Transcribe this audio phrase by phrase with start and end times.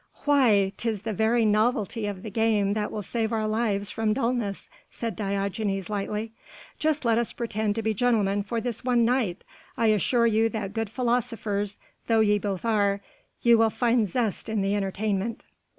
[0.25, 0.73] "Why!
[0.77, 5.15] 'tis the very novelty of the game that will save our lives from dullness," said
[5.15, 6.31] Diogenes lightly,
[6.79, 9.43] "just let us pretend to be gentlemen for this one night.
[9.77, 11.77] I assure you that good philosophers
[12.07, 13.01] though ye both are,
[13.43, 15.45] you will find zest in the entertainment."